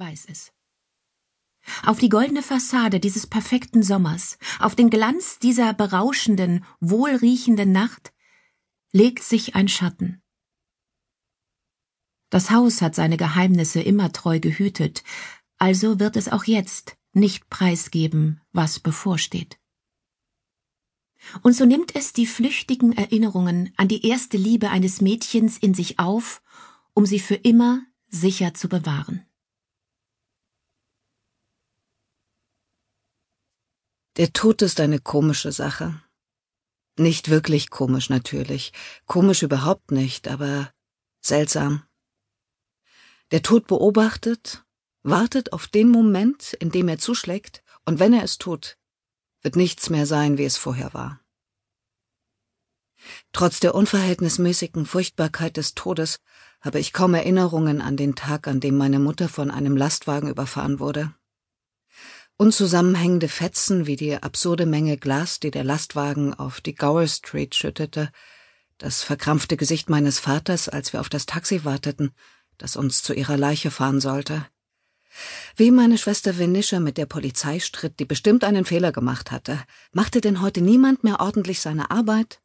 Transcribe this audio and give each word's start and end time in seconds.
weiß 0.00 0.26
es. 0.28 0.52
Auf 1.84 1.98
die 1.98 2.08
goldene 2.08 2.42
Fassade 2.42 3.00
dieses 3.00 3.26
perfekten 3.26 3.82
Sommers, 3.82 4.38
auf 4.58 4.74
den 4.74 4.88
Glanz 4.88 5.38
dieser 5.38 5.74
berauschenden, 5.74 6.64
wohlriechenden 6.80 7.70
Nacht 7.70 8.12
legt 8.92 9.22
sich 9.22 9.54
ein 9.54 9.68
Schatten. 9.68 10.22
Das 12.30 12.50
Haus 12.50 12.80
hat 12.80 12.94
seine 12.94 13.18
Geheimnisse 13.18 13.82
immer 13.82 14.10
treu 14.10 14.40
gehütet, 14.40 15.04
also 15.58 16.00
wird 16.00 16.16
es 16.16 16.28
auch 16.28 16.44
jetzt 16.44 16.96
nicht 17.12 17.50
preisgeben, 17.50 18.40
was 18.52 18.80
bevorsteht. 18.80 19.58
Und 21.42 21.52
so 21.52 21.66
nimmt 21.66 21.94
es 21.94 22.14
die 22.14 22.26
flüchtigen 22.26 22.96
Erinnerungen 22.96 23.74
an 23.76 23.88
die 23.88 24.06
erste 24.06 24.38
Liebe 24.38 24.70
eines 24.70 25.02
Mädchens 25.02 25.58
in 25.58 25.74
sich 25.74 25.98
auf, 25.98 26.42
um 26.94 27.04
sie 27.04 27.20
für 27.20 27.34
immer 27.34 27.82
sicher 28.08 28.54
zu 28.54 28.68
bewahren. 28.70 29.26
Der 34.20 34.34
Tod 34.34 34.60
ist 34.60 34.80
eine 34.80 34.98
komische 34.98 35.50
Sache. 35.50 35.98
Nicht 36.98 37.30
wirklich 37.30 37.70
komisch 37.70 38.10
natürlich, 38.10 38.74
komisch 39.06 39.42
überhaupt 39.42 39.92
nicht, 39.92 40.28
aber 40.28 40.70
seltsam. 41.22 41.84
Der 43.30 43.40
Tod 43.40 43.66
beobachtet, 43.66 44.62
wartet 45.02 45.54
auf 45.54 45.68
den 45.68 45.88
Moment, 45.88 46.52
in 46.52 46.70
dem 46.70 46.88
er 46.88 46.98
zuschlägt, 46.98 47.64
und 47.86 47.98
wenn 47.98 48.12
er 48.12 48.22
es 48.22 48.36
tut, 48.36 48.76
wird 49.40 49.56
nichts 49.56 49.88
mehr 49.88 50.04
sein, 50.04 50.36
wie 50.36 50.44
es 50.44 50.58
vorher 50.58 50.92
war. 50.92 51.22
Trotz 53.32 53.58
der 53.58 53.74
unverhältnismäßigen 53.74 54.84
Furchtbarkeit 54.84 55.56
des 55.56 55.72
Todes 55.74 56.20
habe 56.60 56.78
ich 56.78 56.92
kaum 56.92 57.14
Erinnerungen 57.14 57.80
an 57.80 57.96
den 57.96 58.16
Tag, 58.16 58.48
an 58.48 58.60
dem 58.60 58.76
meine 58.76 58.98
Mutter 58.98 59.30
von 59.30 59.50
einem 59.50 59.78
Lastwagen 59.78 60.28
überfahren 60.28 60.78
wurde. 60.78 61.14
Unzusammenhängende 62.40 63.28
Fetzen 63.28 63.86
wie 63.86 63.96
die 63.96 64.16
absurde 64.16 64.64
Menge 64.64 64.96
Glas, 64.96 65.40
die 65.40 65.50
der 65.50 65.62
Lastwagen 65.62 66.32
auf 66.32 66.62
die 66.62 66.74
Gower 66.74 67.06
Street 67.06 67.54
schüttete, 67.54 68.10
das 68.78 69.02
verkrampfte 69.02 69.58
Gesicht 69.58 69.90
meines 69.90 70.18
Vaters, 70.20 70.70
als 70.70 70.94
wir 70.94 71.00
auf 71.00 71.10
das 71.10 71.26
Taxi 71.26 71.66
warteten, 71.66 72.12
das 72.56 72.76
uns 72.76 73.02
zu 73.02 73.12
ihrer 73.12 73.36
Leiche 73.36 73.70
fahren 73.70 74.00
sollte. 74.00 74.46
Wie 75.54 75.70
meine 75.70 75.98
Schwester 75.98 76.38
Venisha 76.38 76.80
mit 76.80 76.96
der 76.96 77.04
Polizei 77.04 77.60
stritt, 77.60 78.00
die 78.00 78.06
bestimmt 78.06 78.42
einen 78.42 78.64
Fehler 78.64 78.90
gemacht 78.90 79.30
hatte. 79.32 79.62
Machte 79.92 80.22
denn 80.22 80.40
heute 80.40 80.62
niemand 80.62 81.04
mehr 81.04 81.20
ordentlich 81.20 81.60
seine 81.60 81.90
Arbeit? 81.90 82.40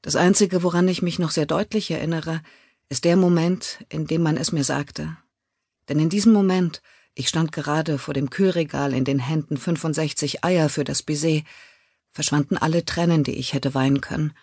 Das 0.00 0.16
Einzige, 0.16 0.62
woran 0.62 0.88
ich 0.88 1.02
mich 1.02 1.18
noch 1.18 1.30
sehr 1.30 1.44
deutlich 1.44 1.90
erinnere, 1.90 2.40
ist 2.88 3.04
der 3.04 3.16
Moment, 3.16 3.84
in 3.90 4.06
dem 4.06 4.22
man 4.22 4.38
es 4.38 4.50
mir 4.50 4.64
sagte. 4.64 5.18
Denn 5.90 5.98
in 5.98 6.08
diesem 6.08 6.32
Moment, 6.32 6.80
ich 7.18 7.30
stand 7.30 7.50
gerade 7.50 7.98
vor 7.98 8.12
dem 8.12 8.28
Kühlregal 8.28 8.92
in 8.92 9.04
den 9.04 9.18
Händen 9.18 9.56
65 9.56 10.44
Eier 10.44 10.68
für 10.68 10.84
das 10.84 11.02
Baiser, 11.02 11.40
verschwanden 12.10 12.58
alle 12.58 12.84
Tränen, 12.84 13.24
die 13.24 13.36
ich 13.36 13.54
hätte 13.54 13.72
weinen 13.72 14.02
können, 14.02 14.34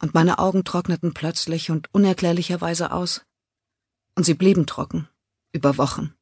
und 0.00 0.14
meine 0.14 0.38
Augen 0.38 0.62
trockneten 0.62 1.14
plötzlich 1.14 1.70
und 1.72 1.92
unerklärlicherweise 1.92 2.92
aus. 2.92 3.22
Und 4.14 4.22
sie 4.24 4.34
blieben 4.34 4.66
trocken, 4.66 5.08
über 5.50 5.78
Wochen, 5.78 6.14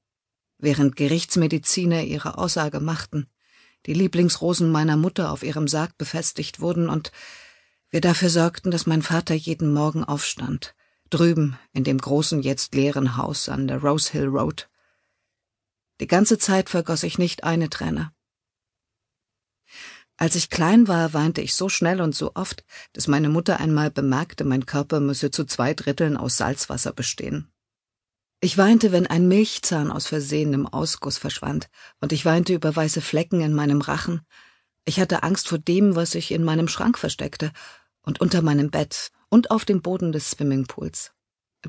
während 0.56 0.96
Gerichtsmediziner 0.96 2.02
ihre 2.02 2.38
Aussage 2.38 2.80
machten, 2.80 3.28
die 3.84 3.94
Lieblingsrosen 3.94 4.72
meiner 4.72 4.96
Mutter 4.96 5.30
auf 5.30 5.42
ihrem 5.42 5.68
Sarg 5.68 5.98
befestigt 5.98 6.60
wurden 6.60 6.88
und 6.88 7.12
wir 7.90 8.00
dafür 8.00 8.30
sorgten, 8.30 8.70
dass 8.70 8.86
mein 8.86 9.02
Vater 9.02 9.34
jeden 9.34 9.74
Morgen 9.74 10.04
aufstand, 10.04 10.74
drüben 11.10 11.58
in 11.74 11.84
dem 11.84 11.98
großen, 11.98 12.40
jetzt 12.40 12.74
leeren 12.74 13.18
Haus 13.18 13.50
an 13.50 13.68
der 13.68 13.82
Rose 13.82 14.12
Hill 14.12 14.28
Road. 14.28 14.69
Die 16.00 16.06
ganze 16.06 16.38
Zeit 16.38 16.70
vergoss 16.70 17.02
ich 17.02 17.18
nicht 17.18 17.44
eine 17.44 17.68
Träne. 17.68 18.12
Als 20.16 20.34
ich 20.34 20.50
klein 20.50 20.88
war, 20.88 21.14
weinte 21.14 21.40
ich 21.40 21.54
so 21.54 21.68
schnell 21.68 22.00
und 22.00 22.14
so 22.14 22.32
oft, 22.34 22.64
dass 22.92 23.06
meine 23.06 23.28
Mutter 23.28 23.60
einmal 23.60 23.90
bemerkte, 23.90 24.44
mein 24.44 24.66
Körper 24.66 25.00
müsse 25.00 25.30
zu 25.30 25.44
zwei 25.44 25.72
Dritteln 25.72 26.16
aus 26.16 26.36
Salzwasser 26.36 26.92
bestehen. 26.92 27.50
Ich 28.40 28.56
weinte, 28.56 28.92
wenn 28.92 29.06
ein 29.06 29.28
Milchzahn 29.28 29.90
aus 29.90 30.06
Versehen 30.06 30.54
im 30.54 30.66
Ausguss 30.66 31.18
verschwand, 31.18 31.68
und 32.00 32.12
ich 32.12 32.24
weinte 32.24 32.54
über 32.54 32.74
weiße 32.74 33.02
Flecken 33.02 33.42
in 33.42 33.54
meinem 33.54 33.82
Rachen. 33.82 34.22
Ich 34.86 35.00
hatte 35.00 35.22
Angst 35.22 35.48
vor 35.48 35.58
dem, 35.58 35.94
was 35.94 36.12
sich 36.12 36.32
in 36.32 36.44
meinem 36.44 36.68
Schrank 36.68 36.98
versteckte 36.98 37.52
und 38.02 38.20
unter 38.20 38.40
meinem 38.40 38.70
Bett 38.70 39.10
und 39.28 39.50
auf 39.50 39.66
dem 39.66 39.82
Boden 39.82 40.12
des 40.12 40.30
Swimmingpools. 40.30 41.12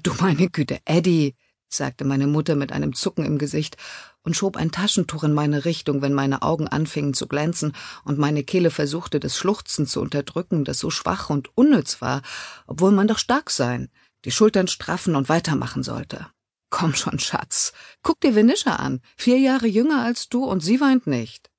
Du 0.02 0.14
meine 0.20 0.50
Güte, 0.50 0.80
Eddie, 0.86 1.36
sagte 1.74 2.06
meine 2.06 2.28
Mutter 2.28 2.56
mit 2.56 2.72
einem 2.72 2.94
Zucken 2.94 3.26
im 3.26 3.38
Gesicht 3.38 3.78
und 4.24 4.36
schob 4.36 4.58
ein 4.58 4.72
Taschentuch 4.72 5.24
in 5.24 5.34
meine 5.34 5.66
Richtung, 5.66 6.02
wenn 6.02 6.14
meine 6.14 6.42
Augen 6.42 6.68
anfingen 6.68 7.14
zu 7.14 7.28
glänzen 7.28 7.74
und 8.04 8.18
meine 8.18 8.44
Kehle 8.44 8.72
versuchte, 8.72 9.20
das 9.20 9.38
Schluchzen 9.38 9.88
zu 9.88 10.02
unterdrücken, 10.02 10.66
das 10.66 10.80
so 10.80 10.90
schwach 10.90 11.30
und 11.30 11.56
unnütz 11.58 12.02
war, 12.02 12.22
obwohl 12.68 12.92
man 12.92 13.08
doch 13.08 13.18
stark 13.18 13.50
sein, 13.50 13.90
die 14.26 14.32
Schultern 14.32 14.68
straffen 14.68 15.16
und 15.16 15.30
weitermachen 15.30 15.84
sollte. 15.84 16.28
Komm 16.70 16.96
schon, 16.96 17.20
Schatz, 17.20 17.74
guck 18.02 18.22
dir 18.22 18.36
Venisha 18.36 18.76
an, 18.76 19.02
vier 19.18 19.40
Jahre 19.40 19.68
jünger 19.68 20.04
als 20.04 20.30
du 20.30 20.46
und 20.46 20.62
sie 20.62 20.80
weint 20.80 21.08
nicht. 21.08 21.50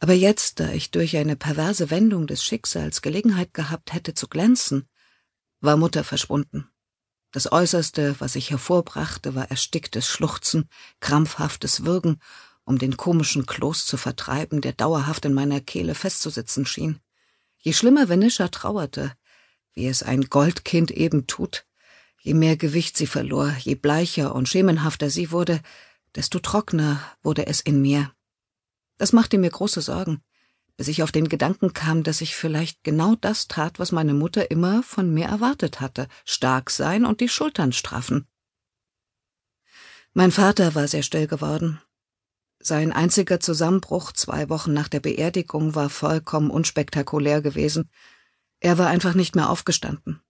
Aber 0.00 0.12
jetzt, 0.12 0.60
da 0.60 0.70
ich 0.70 0.90
durch 0.90 1.16
eine 1.16 1.36
perverse 1.36 1.90
Wendung 1.90 2.26
des 2.26 2.44
Schicksals 2.44 3.02
Gelegenheit 3.02 3.54
gehabt 3.54 3.92
hätte 3.92 4.14
zu 4.14 4.28
glänzen, 4.28 4.88
war 5.60 5.76
Mutter 5.76 6.04
verschwunden. 6.04 6.70
Das 7.30 7.52
Äußerste, 7.52 8.16
was 8.20 8.36
ich 8.36 8.50
hervorbrachte, 8.50 9.34
war 9.34 9.50
ersticktes 9.50 10.06
Schluchzen, 10.06 10.68
krampfhaftes 11.00 11.84
Würgen, 11.84 12.20
um 12.64 12.78
den 12.78 12.96
komischen 12.96 13.44
Kloß 13.44 13.84
zu 13.86 13.96
vertreiben, 13.96 14.60
der 14.60 14.72
dauerhaft 14.72 15.24
in 15.26 15.34
meiner 15.34 15.60
Kehle 15.60 15.94
festzusitzen 15.94 16.64
schien. 16.64 17.00
Je 17.58 17.72
schlimmer 17.72 18.08
Venisha 18.08 18.48
trauerte, 18.48 19.12
wie 19.74 19.86
es 19.86 20.02
ein 20.02 20.22
Goldkind 20.22 20.90
eben 20.90 21.26
tut, 21.26 21.66
je 22.20 22.34
mehr 22.34 22.56
Gewicht 22.56 22.96
sie 22.96 23.06
verlor, 23.06 23.54
je 23.60 23.74
bleicher 23.74 24.34
und 24.34 24.48
schemenhafter 24.48 25.10
sie 25.10 25.30
wurde, 25.30 25.60
desto 26.14 26.38
trockener 26.38 27.00
wurde 27.22 27.46
es 27.46 27.60
in 27.60 27.82
mir. 27.82 28.10
Das 28.96 29.12
machte 29.12 29.38
mir 29.38 29.50
große 29.50 29.82
Sorgen 29.82 30.22
bis 30.78 30.86
ich 30.86 31.02
auf 31.02 31.10
den 31.10 31.28
Gedanken 31.28 31.72
kam, 31.72 32.04
dass 32.04 32.20
ich 32.20 32.36
vielleicht 32.36 32.84
genau 32.84 33.16
das 33.16 33.48
tat, 33.48 33.80
was 33.80 33.90
meine 33.90 34.14
Mutter 34.14 34.52
immer 34.52 34.84
von 34.84 35.12
mir 35.12 35.26
erwartet 35.26 35.80
hatte, 35.80 36.06
stark 36.24 36.70
sein 36.70 37.04
und 37.04 37.20
die 37.20 37.28
Schultern 37.28 37.72
straffen. 37.72 38.28
Mein 40.14 40.30
Vater 40.30 40.76
war 40.76 40.86
sehr 40.86 41.02
still 41.02 41.26
geworden. 41.26 41.82
Sein 42.60 42.92
einziger 42.92 43.40
Zusammenbruch 43.40 44.12
zwei 44.12 44.48
Wochen 44.48 44.72
nach 44.72 44.86
der 44.86 45.00
Beerdigung 45.00 45.74
war 45.74 45.90
vollkommen 45.90 46.48
unspektakulär 46.48 47.42
gewesen. 47.42 47.90
Er 48.60 48.78
war 48.78 48.86
einfach 48.86 49.14
nicht 49.14 49.34
mehr 49.34 49.50
aufgestanden. 49.50 50.22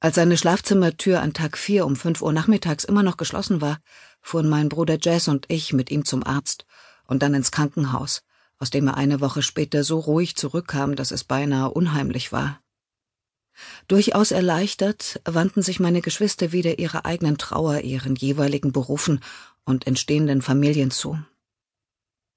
Als 0.00 0.16
seine 0.16 0.38
Schlafzimmertür 0.38 1.20
an 1.20 1.34
Tag 1.34 1.56
vier 1.56 1.86
um 1.86 1.94
fünf 1.94 2.20
Uhr 2.20 2.32
nachmittags 2.32 2.82
immer 2.82 3.04
noch 3.04 3.16
geschlossen 3.16 3.60
war, 3.60 3.78
fuhren 4.20 4.48
mein 4.48 4.68
Bruder 4.68 4.98
Jess 5.00 5.28
und 5.28 5.46
ich 5.48 5.72
mit 5.72 5.88
ihm 5.92 6.04
zum 6.04 6.24
Arzt 6.24 6.66
und 7.06 7.22
dann 7.22 7.34
ins 7.34 7.52
Krankenhaus 7.52 8.22
aus 8.60 8.70
dem 8.70 8.86
er 8.86 8.96
eine 8.96 9.20
Woche 9.20 9.42
später 9.42 9.82
so 9.82 9.98
ruhig 9.98 10.36
zurückkam, 10.36 10.94
dass 10.94 11.10
es 11.10 11.24
beinahe 11.24 11.70
unheimlich 11.70 12.30
war. 12.30 12.60
Durchaus 13.88 14.30
erleichtert 14.30 15.20
wandten 15.24 15.62
sich 15.62 15.80
meine 15.80 16.02
Geschwister 16.02 16.52
wieder 16.52 16.78
ihrer 16.78 17.04
eigenen 17.04 17.38
Trauer, 17.38 17.80
ihren 17.80 18.14
jeweiligen 18.14 18.72
Berufen 18.72 19.20
und 19.64 19.86
entstehenden 19.86 20.42
Familien 20.42 20.90
zu. 20.90 21.18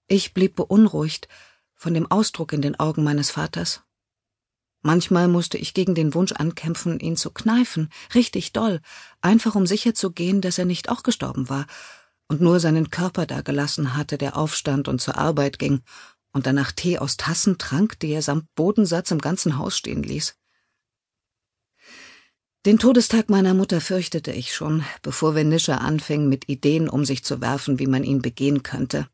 Ich 0.08 0.34
blieb 0.34 0.56
beunruhigt 0.56 1.28
von 1.76 1.94
dem 1.94 2.10
Ausdruck 2.10 2.54
in 2.54 2.62
den 2.62 2.80
Augen 2.80 3.04
meines 3.04 3.30
Vaters. 3.30 3.82
Manchmal 4.82 5.30
musste 5.30 5.58
ich 5.58 5.74
gegen 5.74 5.96
den 5.96 6.14
Wunsch 6.14 6.34
ankämpfen, 6.34 7.00
ihn 7.00 7.16
zu 7.16 7.32
kneifen, 7.32 7.90
richtig 8.14 8.52
doll, 8.52 8.82
einfach 9.22 9.56
um 9.56 9.66
sicher 9.66 9.94
zu 9.94 10.12
gehen, 10.12 10.42
dass 10.42 10.58
er 10.58 10.66
nicht 10.66 10.90
auch 10.90 11.04
gestorben 11.04 11.48
war 11.48 11.68
und 12.28 12.42
nur 12.42 12.60
seinen 12.60 12.90
Körper 12.90 13.26
dagelassen 13.26 13.96
hatte, 13.96 14.18
der 14.18 14.38
aufstand 14.38 14.88
und 14.88 15.00
zur 15.00 15.18
Arbeit 15.18 15.60
ging 15.60 15.82
und 16.34 16.46
danach 16.48 16.72
Tee 16.72 16.98
aus 17.00 17.16
Tassen 17.16 17.58
trank, 17.58 18.00
die 18.00 18.12
er 18.12 18.22
samt 18.22 18.54
Bodensatz 18.56 19.12
im 19.12 19.20
ganzen 19.20 19.58
Haus 19.58 19.78
stehen 19.78 20.04
ließ. 20.04 20.36
Den 22.66 22.80
Todestag 22.80 23.30
meiner 23.30 23.54
Mutter 23.54 23.82
fürchtete 23.82 24.32
ich 24.32 24.54
schon, 24.54 24.86
bevor 25.02 25.36
Venisha 25.36 25.78
anfing, 25.78 26.30
mit 26.30 26.48
Ideen 26.50 26.90
um 26.90 27.06
sich 27.06 27.24
zu 27.24 27.42
werfen, 27.42 27.78
wie 27.78 27.88
man 27.88 28.04
ihn 28.04 28.22
begehen 28.22 28.64
könnte. 28.64 29.08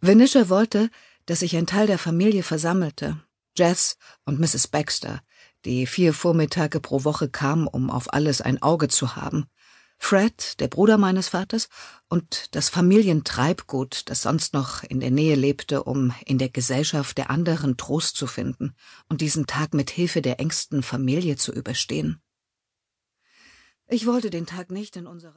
Venisha 0.00 0.48
wollte, 0.48 0.90
dass 1.26 1.40
sich 1.40 1.56
ein 1.56 1.66
Teil 1.66 1.86
der 1.86 1.98
Familie 1.98 2.42
versammelte, 2.42 3.18
Jess 3.56 3.96
und 4.24 4.38
Mrs. 4.40 4.68
Baxter, 4.68 5.22
die 5.64 5.86
vier 5.86 6.12
Vormittage 6.12 6.80
pro 6.80 7.04
Woche 7.04 7.28
kam, 7.28 7.66
um 7.66 7.90
auf 7.90 8.12
alles 8.12 8.40
ein 8.40 8.60
Auge 8.60 8.88
zu 8.88 9.16
haben, 9.16 9.46
Fred, 10.04 10.58
der 10.58 10.66
Bruder 10.66 10.98
meines 10.98 11.28
Vaters, 11.28 11.68
und 12.08 12.56
das 12.56 12.68
Familientreibgut, 12.68 14.02
das 14.06 14.22
sonst 14.22 14.52
noch 14.52 14.82
in 14.82 14.98
der 14.98 15.12
Nähe 15.12 15.36
lebte, 15.36 15.84
um 15.84 16.12
in 16.26 16.38
der 16.38 16.48
Gesellschaft 16.48 17.16
der 17.18 17.30
anderen 17.30 17.76
Trost 17.76 18.16
zu 18.16 18.26
finden 18.26 18.74
und 19.08 19.20
diesen 19.20 19.46
Tag 19.46 19.74
mit 19.74 19.90
Hilfe 19.90 20.20
der 20.20 20.40
engsten 20.40 20.82
Familie 20.82 21.36
zu 21.36 21.52
überstehen. 21.52 22.20
Ich 23.86 24.04
wollte 24.04 24.30
den 24.30 24.44
Tag 24.44 24.72
nicht 24.72 24.96
in 24.96 25.06
unserer 25.06 25.30